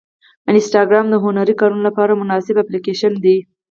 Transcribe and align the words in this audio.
انسټاګرام 0.51 1.05
د 1.09 1.15
هنري 1.23 1.53
کارونو 1.61 1.83
لپاره 1.87 2.19
مناسب 2.21 2.55
اپلیکیشن 2.59 3.13
دی. 3.23 3.37